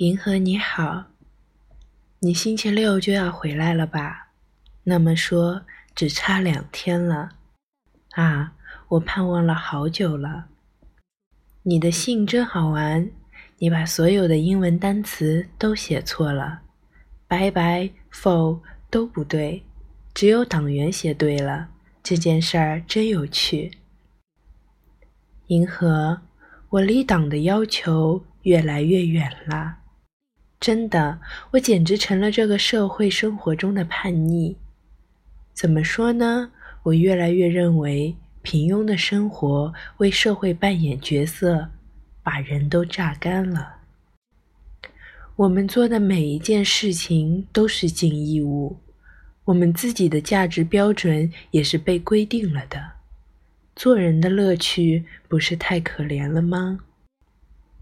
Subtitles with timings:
[0.00, 1.08] 银河你好，
[2.20, 4.28] 你星期六就要回来了吧？
[4.84, 5.60] 那么说
[5.94, 7.32] 只差两天了
[8.12, 8.54] 啊！
[8.88, 10.46] 我盼望了好久了。
[11.64, 13.10] 你的信真好玩，
[13.58, 16.62] 你把所有的英文单词都写错了，
[17.28, 18.58] 拜拜、否
[18.88, 19.62] 都不对，
[20.14, 21.68] 只有党员写对了。
[22.02, 23.70] 这件事儿真有趣。
[25.48, 26.22] 银河，
[26.70, 29.76] 我离党的要求越来越远了。
[30.60, 31.18] 真的，
[31.52, 34.58] 我简直成了这个社会生活中的叛逆。
[35.54, 36.52] 怎么说呢？
[36.82, 41.70] 我越来越认为，平庸的生活为社会扮演角色，
[42.22, 43.76] 把人都榨干了。
[45.36, 48.76] 我们做的每一件事情都是尽义务，
[49.44, 52.78] 我们自己的价值标准也是被规定了的。
[53.74, 56.80] 做人的乐趣不是太可怜了吗？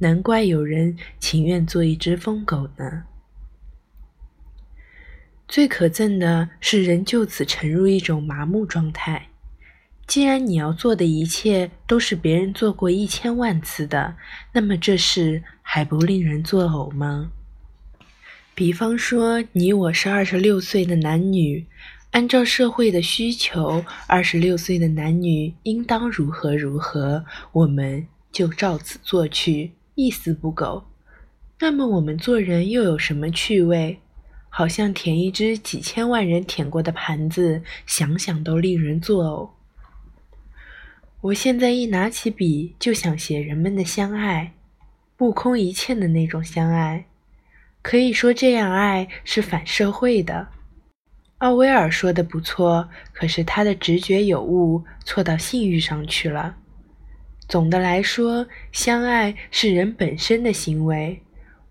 [0.00, 3.04] 难怪有人情愿做一只疯狗呢。
[5.46, 9.28] 最可憎的是人就此沉入一种麻木状态。
[10.06, 14.16] 既然你要做的一切都是别人做过一千万次的，
[14.52, 17.30] 那么这事还不令人作呕吗？
[18.54, 21.66] 比方说，你我是二十六岁的男女，
[22.12, 29.72] 按照社会的需求，二十六岁的男女应当如何如何，我们就照此做去。
[30.02, 30.84] 一丝不苟，
[31.58, 34.00] 那么我们做人又有什么趣味？
[34.48, 39.50] 好像舔一只几千万人舔过的盘子，想想都令人作呕。
[41.20, 44.54] 我现在一拿起笔，就想写人们的相爱，
[45.18, 47.04] 目空一切的那种相爱。
[47.82, 50.48] 可以说这样爱是反社会的。
[51.38, 56.56] 奥威尔说的不错，可是他的直觉有误，错到性欲上去了。
[57.50, 61.20] 总的来说，相爱是人本身的行为，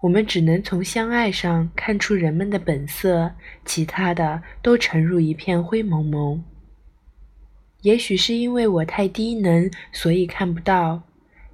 [0.02, 3.32] 我们只能从相爱上看出人们的本色，
[3.64, 6.44] 其他的都沉入一片灰蒙蒙。
[7.84, 11.02] 也许是因为我太低能，所以看不到。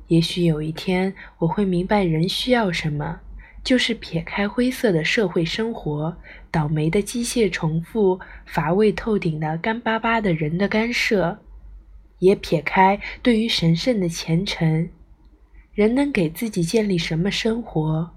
[0.08, 3.20] 也许有一天我会明白人需要什么，
[3.64, 6.18] 就是撇开灰色的社会生活、
[6.50, 11.38] 倒霉的机械重复、乏味透顶的干巴巴的人的干涉。
[12.20, 14.90] 也撇开对于神圣的虔诚，
[15.74, 18.12] 人能给自己建立什么生活？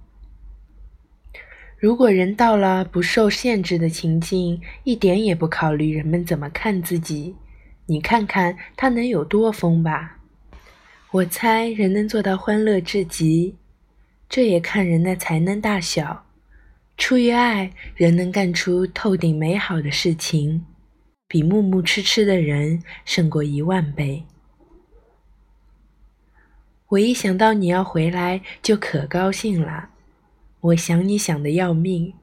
[1.78, 7.36] 如果人到了不受限制的情境，一点也不考虑人们怎么看自己，
[7.86, 10.18] 你看看他能有多疯吧？
[11.12, 13.56] 我猜人能做到欢乐至极，
[14.28, 16.24] 这也看人的才能大小。
[16.96, 20.66] 出于爱，人能干出透顶美好的事情。
[21.28, 24.24] 比木木痴痴的人胜过一万倍。
[26.88, 29.90] 我一想到你要回来，就可高兴了。
[30.60, 32.14] 我想你想的要命，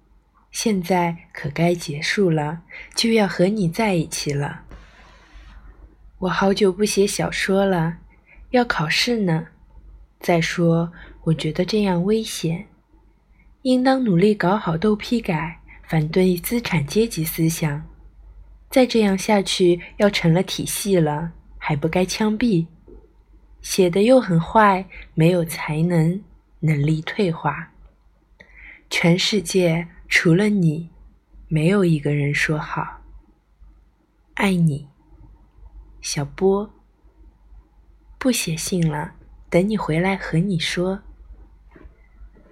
[0.51, 2.63] 现在可该结束了，
[2.95, 4.63] 就要和你在一起了。
[6.17, 7.97] 我好久不写小说了，
[8.49, 9.49] 要考试呢。
[10.19, 10.91] 再说，
[11.25, 12.65] 我觉得这样危险，
[13.61, 17.87] 应当努力搞好斗批改，反对资产阶级思想。
[18.69, 22.67] 再这样下去，要成了体系了，还不该枪毙？
[23.61, 26.21] 写的又很坏，没有才能，
[26.59, 27.71] 能力退化。
[28.89, 30.89] 全世界除了你，
[31.47, 33.01] 没有一个人说好。
[34.35, 34.87] 爱你，
[36.01, 36.69] 小波。
[38.17, 39.15] 不写信了，
[39.49, 41.01] 等你回来和你说。